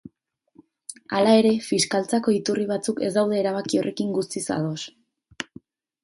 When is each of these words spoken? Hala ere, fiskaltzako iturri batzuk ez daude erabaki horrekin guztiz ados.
Hala 1.17 1.33
ere, 1.41 1.49
fiskaltzako 1.65 2.33
iturri 2.35 2.65
batzuk 2.71 3.01
ez 3.09 3.11
daude 3.17 3.37
erabaki 3.41 3.81
horrekin 3.81 4.15
guztiz 4.17 4.43
ados. 4.57 4.87